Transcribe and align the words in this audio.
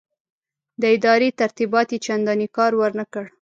د 0.81 0.83
ادارې 0.95 1.29
ترتیبات 1.41 1.87
یې 1.93 1.99
چنداني 2.05 2.47
کار 2.57 2.71
ورنه 2.81 3.05
کړ. 3.13 3.25